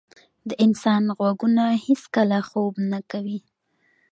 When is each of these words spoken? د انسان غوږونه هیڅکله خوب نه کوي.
د 0.49 0.51
انسان 0.65 1.03
غوږونه 1.17 1.63
هیڅکله 1.85 2.37
خوب 2.47 2.73
نه 2.91 2.99
کوي. 3.11 3.39